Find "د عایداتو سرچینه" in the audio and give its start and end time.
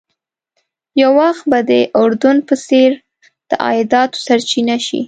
3.49-4.75